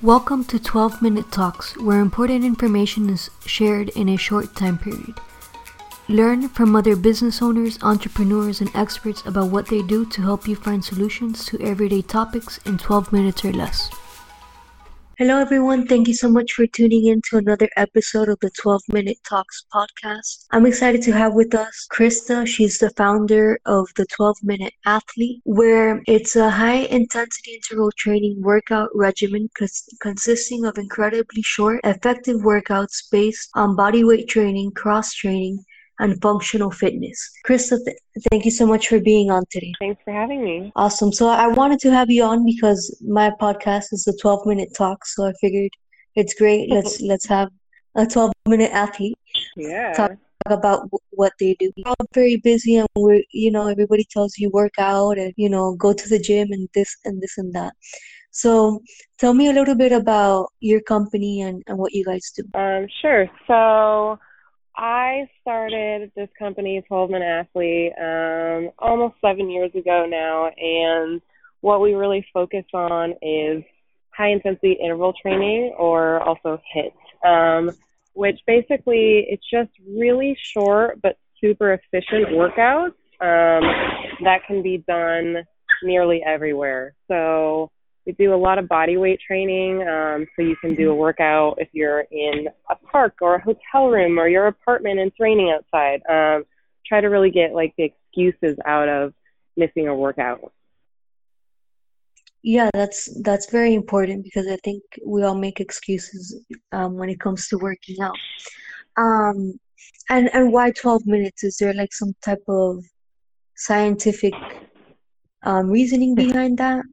[0.00, 5.18] Welcome to 12 Minute Talks, where important information is shared in a short time period.
[6.08, 10.54] Learn from other business owners, entrepreneurs, and experts about what they do to help you
[10.54, 13.90] find solutions to everyday topics in 12 minutes or less.
[15.18, 15.84] Hello, everyone.
[15.84, 19.64] Thank you so much for tuning in to another episode of the 12 Minute Talks
[19.74, 20.46] podcast.
[20.52, 22.46] I'm excited to have with us Krista.
[22.46, 28.40] She's the founder of the 12 Minute Athlete, where it's a high intensity interval training
[28.40, 35.64] workout regimen cons- consisting of incredibly short, effective workouts based on bodyweight training, cross training,
[35.98, 37.18] and functional fitness.
[37.46, 37.96] Krista, th-
[38.30, 39.72] thank you so much for being on today.
[39.80, 40.72] Thanks for having me.
[40.76, 41.12] Awesome.
[41.12, 45.04] So I wanted to have you on because my podcast is a 12 minute talk.
[45.06, 45.70] So I figured
[46.14, 46.70] it's great.
[46.76, 47.48] Let's let's have
[47.96, 49.16] a 12 minute athlete
[49.56, 49.92] Yeah.
[49.92, 50.12] talk
[50.46, 51.70] about w- what they do.
[51.76, 55.48] We're all very busy and we're, you know, everybody tells you work out and, you
[55.48, 57.74] know, go to the gym and this and this and that.
[58.30, 58.80] So
[59.18, 62.44] tell me a little bit about your company and, and what you guys do.
[62.58, 63.28] Um, sure.
[63.46, 64.18] So
[64.78, 71.20] I started this company, 12 Minute Athlete, um, almost seven years ago now, and
[71.62, 73.64] what we really focus on is
[74.16, 76.92] high intensity interval training, or also HIIT,
[77.28, 77.72] um,
[78.14, 83.64] which basically it's just really short but super efficient workouts um,
[84.22, 85.38] that can be done
[85.82, 86.94] nearly everywhere.
[87.08, 87.72] So
[88.08, 89.86] we do a lot of body weight training.
[89.86, 93.88] Um, so you can do a workout if you're in a park or a hotel
[93.88, 96.00] room or your apartment and it's raining outside.
[96.08, 96.44] Um,
[96.86, 99.12] try to really get like the excuses out of
[99.58, 100.52] missing a workout.
[102.42, 106.40] Yeah, that's that's very important because I think we all make excuses
[106.72, 108.16] um, when it comes to working out.
[108.96, 109.60] Um,
[110.08, 111.44] and and why 12 minutes?
[111.44, 112.82] Is there like some type of
[113.56, 114.32] scientific
[115.42, 116.84] um, reasoning behind that,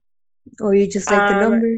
[0.59, 1.77] or you just like the Um, number?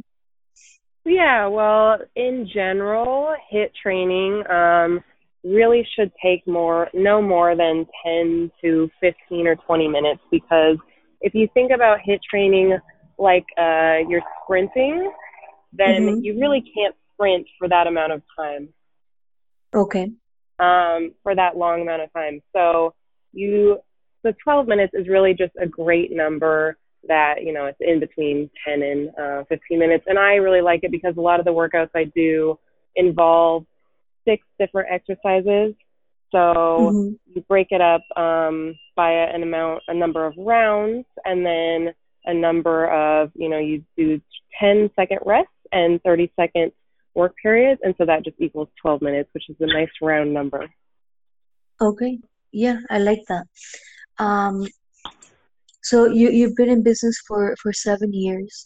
[1.06, 5.04] Yeah, well, in general, HIIT training um,
[5.44, 10.78] really should take more, no more than 10 to 15 or 20 minutes because
[11.22, 12.78] if you think about HIIT training
[13.18, 15.12] like uh, you're sprinting,
[15.74, 16.24] then Mhm.
[16.24, 18.70] you really can't sprint for that amount of time,
[19.74, 20.12] Okay.
[20.60, 22.42] um, for that long amount of time.
[22.54, 22.94] So
[23.34, 23.80] you,
[24.24, 28.50] so 12 minutes is really just a great number that you know it's in between
[28.68, 31.52] 10 and uh, 15 minutes and i really like it because a lot of the
[31.52, 32.58] workouts i do
[32.96, 33.66] involve
[34.26, 35.74] six different exercises
[36.32, 37.20] so Mhm.
[37.34, 41.94] you break it up um, by an amount a number of rounds and then
[42.26, 44.20] a number of you know you do
[44.60, 46.72] 10 second rests and 30 second
[47.14, 50.68] work periods and so that just equals 12 minutes which is a nice round number
[51.80, 52.20] Okay.
[52.52, 53.46] Yeah, I like that.
[54.18, 54.66] Um,
[55.88, 58.66] so you you've been in business for for seven years.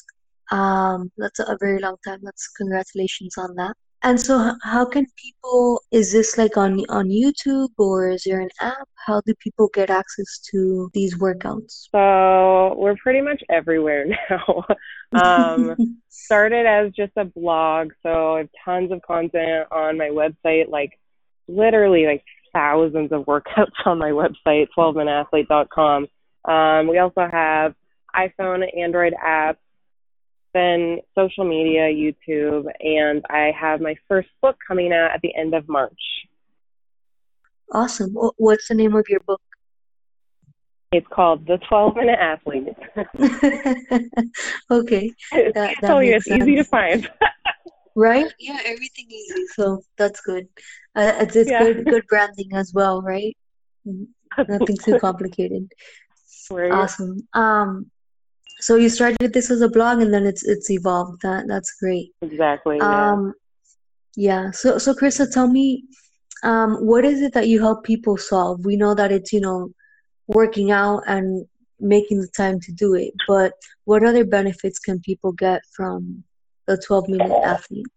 [0.52, 2.20] Um, that's a very long time.
[2.24, 3.76] That's congratulations on that.
[4.04, 8.50] And so how can people, is this like on on YouTube or is there an
[8.60, 8.88] app?
[8.96, 11.88] How do people get access to these workouts?
[11.92, 14.66] so we're pretty much everywhere now
[15.14, 15.76] um,
[16.10, 20.98] started as just a blog, so I have tons of content on my website, like
[21.48, 22.24] literally like
[22.54, 26.08] thousands of workouts on my website, 12minuteathlete.com.
[26.46, 27.74] Um, we also have
[28.16, 29.57] iPhone, Android apps,
[30.53, 35.53] then social media, YouTube, and I have my first book coming out at the end
[35.53, 35.94] of March.
[37.74, 38.13] Awesome.
[38.38, 39.41] What's the name of your book?
[40.91, 42.68] It's called The 12 Minute Athlete.
[44.69, 47.09] Okay, that that oh, yeah, it's easy to find.
[47.94, 48.31] Right?
[48.40, 49.47] Yeah, everything easy.
[49.47, 50.47] So that's good.
[50.96, 51.59] Uh, it's Yeah.
[51.59, 53.35] good good branding as well, right?
[53.85, 54.07] Mhm.
[54.47, 55.69] Nothing too complicated.
[56.50, 56.72] Right.
[56.72, 57.28] Awesome.
[57.34, 57.90] Um,
[58.59, 61.22] so you started this as a blog and then it's it's evolved.
[61.24, 62.12] That that's great.
[62.22, 62.78] Exactly.
[62.78, 63.12] Yeah.
[63.12, 63.34] Um,
[64.16, 64.52] yeah.
[64.52, 65.86] So so Krista, tell me,
[66.44, 68.66] um, what is it that you help people solve?
[68.66, 69.72] We know that it's, you know,
[70.28, 71.46] working out and
[71.80, 73.53] making the time to do it, but
[73.86, 76.24] what other benefits can people get from
[76.68, 77.88] the 12 minute athlete?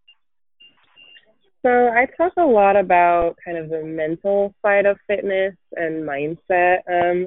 [1.65, 6.79] So I talk a lot about kind of the mental side of fitness and mindset
[6.91, 7.27] um,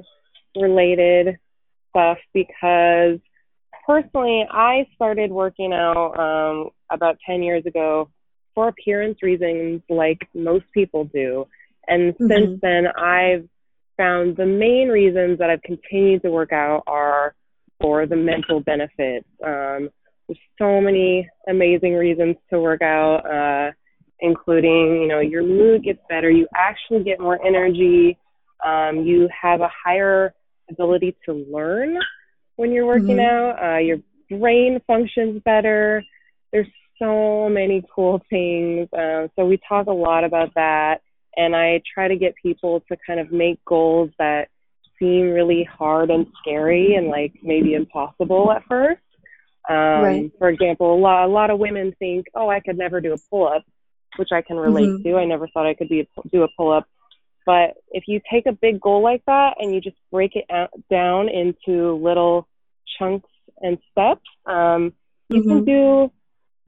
[0.56, 1.38] related
[1.90, 3.18] stuff because
[3.86, 8.10] personally I started working out um, about 10 years ago
[8.54, 11.46] for appearance reasons like most people do.
[11.86, 12.60] And since Mhm.
[12.60, 13.48] then I've
[13.96, 17.34] found the main reasons that I've continued to work out are
[17.80, 19.26] for the mental benefits.
[19.42, 19.90] Um,
[20.26, 23.24] there's so many amazing reasons to work out.
[23.26, 23.72] Uh,
[24.20, 28.18] including, you know, your mood gets better, you actually get more energy,
[28.64, 30.34] um, you have a higher
[30.70, 31.98] ability to learn
[32.56, 33.24] when you're working Mhm.
[33.24, 33.98] out, uh, your
[34.30, 36.02] brain functions better.
[36.52, 36.66] There's
[36.98, 38.88] so many cool things.
[38.92, 41.00] Um, so we talk a lot about that,
[41.36, 44.48] and I try to get people to kind of make goals that
[44.98, 49.00] seem really hard and scary and like maybe impossible at first.
[49.68, 50.32] Um, right.
[50.38, 53.18] For example, a lot, a lot of women think, oh, I could never do a
[53.30, 53.64] pull up,
[54.16, 55.02] which I can relate mm-hmm.
[55.02, 55.16] to.
[55.16, 56.88] I never thought I could be a, do a pull up.
[57.48, 60.68] But if you take a big goal like that and you just break it out,
[60.90, 62.46] down into little
[62.98, 63.30] chunks
[63.62, 64.92] and steps, um,
[65.30, 65.48] you mm-hmm.
[65.48, 66.12] can do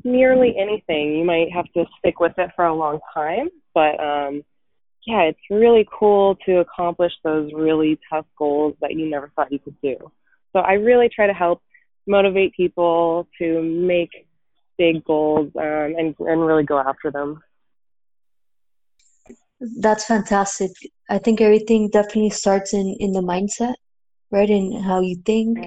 [0.04, 1.18] nearly anything.
[1.18, 4.42] You might have to stick with it for a long time, but um,
[5.06, 9.58] yeah, it's really cool to accomplish those really tough goals that you never thought you
[9.58, 9.98] could do.
[10.54, 11.60] So I really try to help
[12.06, 14.26] motivate people to make
[14.78, 17.42] big goals um, and and really go after them.
[19.60, 20.70] That's fantastic.
[21.08, 23.74] I think everything definitely starts in in the mindset,
[24.30, 24.48] right?
[24.48, 25.58] In how you think.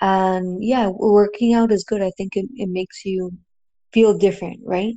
[0.00, 2.02] And yeah, working out is good.
[2.02, 3.32] I think it, it makes you
[3.92, 4.94] feel different, right?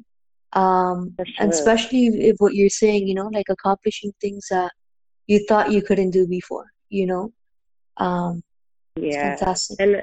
[0.54, 1.26] Um, sure.
[1.40, 4.72] and especially if what you're saying, you know, like accomplishing things that
[5.28, 7.34] you thought you couldn't do before, you know.
[7.98, 8.42] Um,
[8.96, 9.80] yeah, fantastic.
[9.80, 10.02] And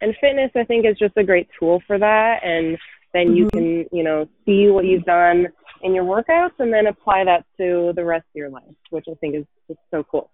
[0.00, 2.44] and fitness, I think, is just a great tool for that.
[2.44, 2.76] And
[3.12, 3.58] then you mm-hmm.
[3.58, 5.48] can, you know, see what you've done
[5.82, 9.14] in your workouts and then apply that to the rest of your life, which I
[9.14, 10.30] think is, is so cool.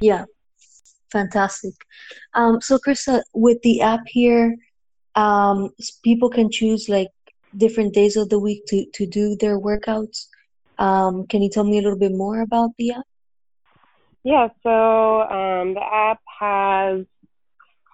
[0.00, 0.24] Yeah,
[1.10, 1.74] fantastic.
[2.34, 4.56] Um, so, Krista, with the app here,
[5.14, 5.70] um,
[6.02, 7.08] people can choose like
[7.56, 10.26] different days of the week to, to do their workouts.
[10.78, 13.04] Um, can you tell me a little bit more about the app?
[14.24, 17.06] Yeah, so um, the app has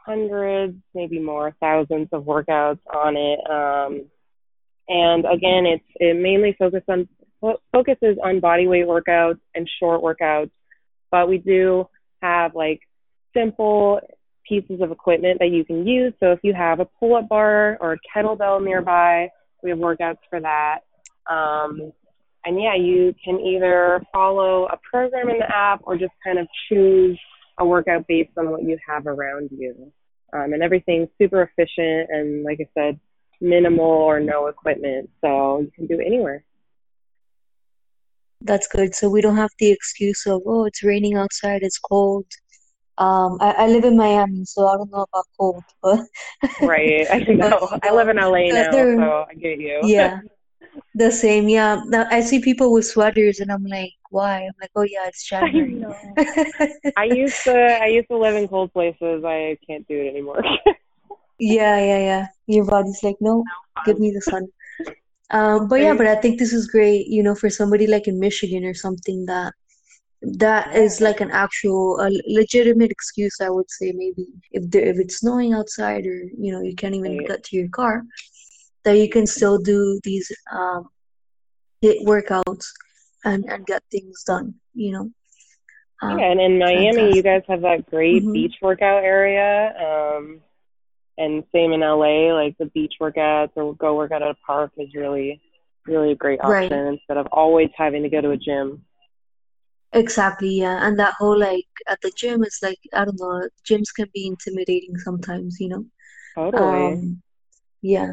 [0.05, 3.39] hundreds, maybe more, thousands of workouts on it.
[3.49, 4.07] Um,
[4.89, 7.09] and again, it's it mainly focuses on
[7.73, 10.51] focuses on body weight workouts and short workouts,
[11.11, 11.89] but we do
[12.21, 12.81] have like
[13.35, 14.01] simple
[14.49, 16.13] pieces of equipment that you can use.
[16.21, 19.29] So if you have a pull-up bar or a kettlebell nearby,
[19.63, 20.81] we have workouts for that.
[21.31, 21.93] Um,
[22.45, 26.49] and yeah, you can either follow a program in the app or just kind of
[26.69, 27.19] choose
[27.59, 29.93] a workout based on what you have around you.
[30.33, 33.01] Um, and everything's super efficient and, like I said,
[33.43, 35.11] minimal or no equipment.
[35.21, 36.45] So you can do it anywhere.
[38.41, 38.95] That's good.
[38.95, 42.27] So we don't have the excuse of, oh, it's raining outside, it's cold.
[42.99, 46.01] Um, I, I live in Miami, so I don't know about cold, but
[46.61, 47.07] right.
[47.11, 47.79] I know.
[47.83, 49.81] I live in LA now, so I get you.
[49.89, 50.21] Yeah,
[50.95, 51.49] the same.
[51.49, 51.81] Yeah.
[51.87, 54.43] Now I see people with sweaters, and I'm like, why?
[54.43, 55.83] I'm like, oh yeah, it's January.
[56.19, 59.25] I, I used to I used to live in cold places.
[59.25, 60.43] I can't do it anymore.
[61.43, 62.27] Yeah, yeah, yeah.
[62.47, 63.43] Your body's like, no,
[63.85, 64.47] give me the sun.
[65.31, 67.09] Um, but yeah, but I think this is great.
[67.09, 69.53] You know, for somebody like in Michigan or something that
[70.23, 74.97] that is like an actual a legitimate excuse i would say maybe if there, if
[75.01, 78.05] it's snowing outside or you know you can't even get to your car
[78.85, 80.89] that you can still do these um
[82.07, 82.67] workouts
[83.25, 85.11] and and get things done you know
[86.03, 87.17] um, yeah and in miami fantastic.
[87.17, 88.33] you guys have that great mm-hmm.
[88.33, 90.41] beach workout area um
[91.19, 94.73] and same in la like the beach workouts or go work out at a park
[94.79, 95.41] is really
[95.87, 96.93] really a great option right.
[96.95, 98.83] instead of always having to go to a gym.
[99.93, 100.87] Exactly yeah.
[100.87, 104.27] And that whole like at the gym is like i don't know gyms can be
[104.27, 105.85] intimidating sometimes you know?
[106.35, 106.93] Totally.
[106.93, 107.23] Um,
[107.83, 108.13] yeah.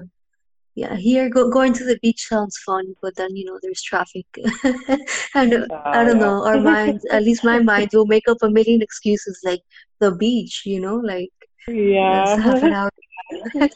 [0.76, 4.26] Yeah here go, going to the beach sounds fun but then you know there's traffic.
[5.36, 6.26] And uh, i don't yeah.
[6.26, 9.62] know our minds at least my mind will make up a million excuses like
[10.00, 10.96] the beach you know?
[10.98, 11.32] Like
[11.70, 12.38] yeah.
[12.38, 12.90] Half an hour.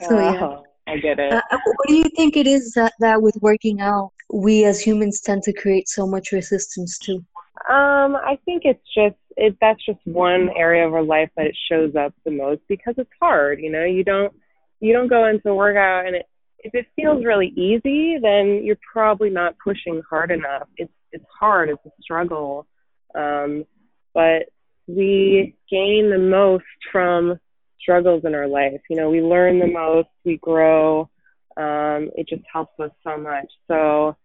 [0.00, 0.58] So yeah.
[0.86, 1.32] I get it.
[1.32, 4.80] Uh, uh, what do you think it is that, that with working out we as
[4.80, 7.14] humans tend to create so much resistance to?
[7.70, 11.56] Um i think it's just it that's just one area of our life that it
[11.70, 13.84] shows up the most because it's hard you know?
[13.84, 14.32] You don't
[14.80, 16.26] you don't go into a workout and it
[16.66, 20.68] if it feels really easy, then you're probably not pushing hard enough.
[20.76, 22.66] It's it's hard, it's a struggle.
[23.14, 23.64] Um,
[24.12, 24.48] but
[24.86, 27.38] we gain the most from
[27.80, 28.80] struggles in our life.
[28.88, 31.10] You know, we learn the most, we grow.
[31.56, 33.50] Um, it just helps us so much.
[33.68, 34.16] So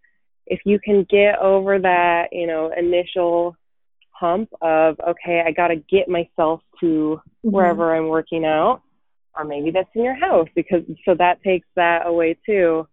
[0.46, 3.56] if you can get over that, you know, initial
[4.12, 7.50] hump of okay, I got to get myself to mm-hmm.
[7.50, 8.82] wherever I'm working out
[9.38, 12.88] or maybe that's in your house because so that takes that away too.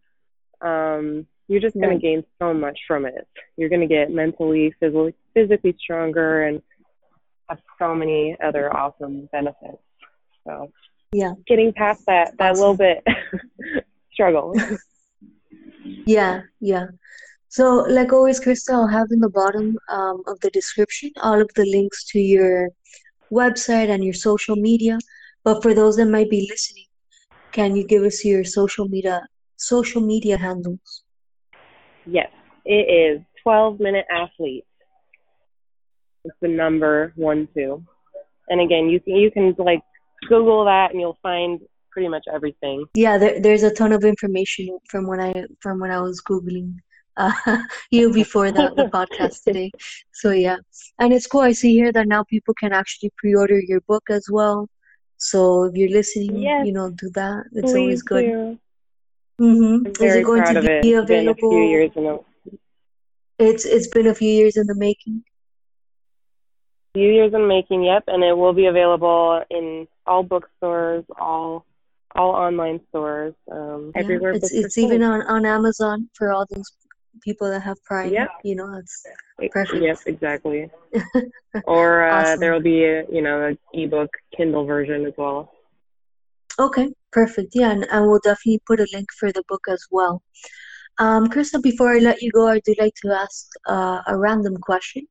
[0.61, 3.27] Um, you're just going to gain so much from it.
[3.57, 6.63] You're going to get mentally, physically, physically stronger, and
[7.49, 9.83] have so many other awesome benefits.
[10.45, 10.71] So
[11.13, 12.61] yeah, getting past that that awesome.
[12.61, 13.05] little bit
[14.13, 14.55] struggle.
[16.07, 16.87] yeah, yeah.
[17.51, 21.49] So, like always, Krista, I'll have in the bottom um, of the description all of
[21.55, 22.69] the links to your
[23.33, 24.99] website and your social media.
[25.45, 26.85] But for those that might be listening,
[27.53, 29.27] can you give us your social media
[29.57, 31.05] social media handles?
[32.05, 32.31] Yes,
[32.65, 34.65] it is 12 Minute Athlete.
[36.29, 37.85] It's the number one two.
[38.51, 39.83] And again, you can you can like
[40.29, 42.85] Google that and you'll find pretty much everything.
[42.95, 46.77] Yeah, there, there's a ton of information from when I from when I was googling
[47.17, 47.33] uh,
[47.91, 49.71] you before the, the podcast today.
[50.13, 50.57] So yeah,
[50.99, 51.41] and it's cool.
[51.41, 54.69] I see here that now people can actually pre-order your book as well.
[55.17, 57.45] So if you're listening, yes, you know, do that.
[57.53, 58.27] It's always good.
[58.27, 58.59] Do.
[59.41, 60.05] Mm-hmm.
[60.05, 61.03] Is it going to be it.
[61.03, 61.07] available?
[61.07, 62.19] Been a few years in the...
[63.39, 65.23] It's it's been a few years in the making.
[66.95, 71.65] Few years in making, yep, and it will be available in all bookstores, all
[72.15, 74.33] all online stores, um, yeah, everywhere.
[74.33, 76.73] It's it's even on on Amazon for all those
[77.23, 78.13] people that have Prime.
[78.13, 79.07] Yeah, you know that's
[79.53, 79.83] perfect.
[79.83, 80.71] Yes, exactly.
[81.65, 82.41] or uh, awesome.
[82.41, 85.53] there will be a, you know an ebook Kindle version as well.
[86.59, 87.53] Okay, perfect.
[87.55, 90.23] Yeah, and, and we'll definitely put a link for the book as well.
[90.99, 94.57] Um, Krista, before I let you go, I do like to ask uh, a random
[94.57, 95.07] question.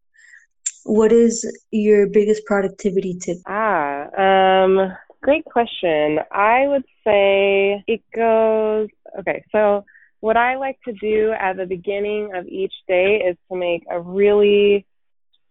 [0.87, 3.37] What is your biggest productivity tip?
[3.45, 6.19] Ah, um, great question.
[6.31, 8.89] I would say it goes
[9.19, 9.43] okay.
[9.51, 9.85] So,
[10.19, 13.99] what I like to do at the beginning of each day is to make a
[13.99, 14.85] really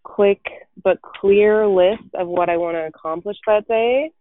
[0.02, 0.44] quick
[0.82, 4.12] but clear list of what I want to accomplish that day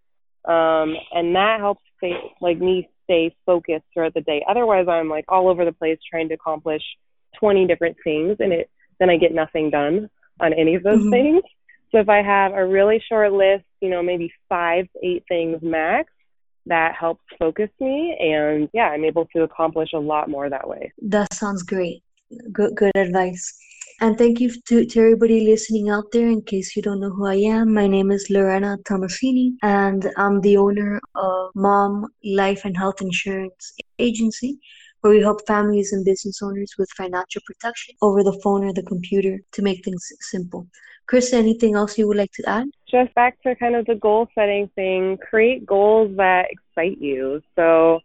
[0.48, 4.43] um, and that helps stay like me stay focused throughout the day.
[4.48, 6.81] Otherwise, I'm like all over the place trying to accomplish
[7.39, 8.69] 20 different things, and it
[9.00, 11.12] then I get nothing done on any of those mm-hmm.
[11.12, 11.44] things.
[11.92, 15.60] So if I have a really short list, you know, maybe five to eight things
[15.62, 16.12] max,
[16.65, 20.92] that helps focus me, and yeah, I'm able to accomplish a lot more that way.
[21.01, 22.04] That sounds great.
[22.51, 23.56] Good, good advice.
[24.01, 26.27] And thank you to, to everybody listening out there.
[26.27, 30.42] In case you don't know who I am, my name is Lorena Tomasini, and I'm
[30.42, 34.60] the owner of Mom Life and Health Insurance Agency,
[35.06, 38.82] where we help families and business owners with financial protection over the phone or the
[38.82, 40.66] computer to make things simple.
[41.06, 42.66] Chris, anything else you would like to add?
[42.90, 47.40] Just back to kind of the goal setting thing, create goals that excite you.
[47.56, 48.00] So,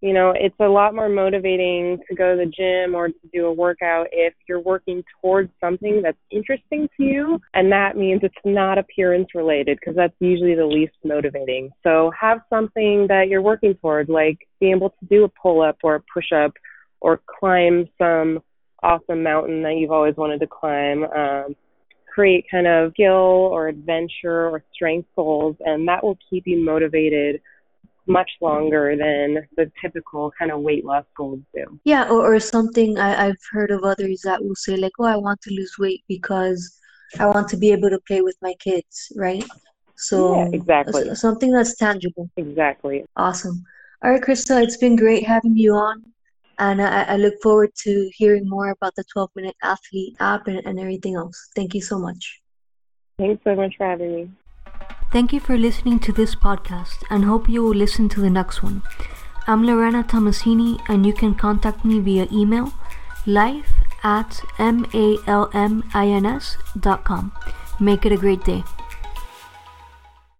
[0.00, 3.46] you know, it's a lot more motivating to go to the gym or to do
[3.46, 7.38] a workout if you're working towards something that's interesting to you.
[7.52, 11.70] And that means it's not appearance related because that's usually the least motivating.
[11.82, 15.76] So have something that you're working toward, like being able to do a pull up
[15.82, 16.52] or a push up
[17.00, 18.40] or climb some
[18.82, 21.04] awesome mountain that you've always wanted to climb.
[21.04, 21.56] Um,
[22.10, 27.40] create kind of skill or adventure or strength goals, and that will keep you motivated
[28.10, 31.78] much longer than the typical kind of weight loss goals do.
[31.84, 35.16] Yeah, or, or something I, I've heard of others that will say like, oh, I
[35.16, 36.78] want to lose weight because
[37.18, 39.44] I want to be able to play with my kids, right?
[39.96, 42.30] So yeah, exactly something that's tangible.
[42.36, 43.04] Exactly.
[43.16, 43.62] Awesome.
[44.02, 46.02] All right, Krista, it's been great having you on.
[46.58, 50.60] And I, I look forward to hearing more about the 12 Minute Athlete app and,
[50.66, 51.50] and everything else.
[51.56, 52.40] Thank you so much.
[53.18, 54.30] Thanks so much for having me.
[55.12, 58.62] Thank you for listening to this podcast and hope you will listen to the next
[58.62, 58.82] one.
[59.48, 62.72] I'm Lorena Tomasini and you can contact me via email
[63.26, 63.72] life
[64.04, 64.92] at malmins.com.
[67.80, 68.62] Make it a great day.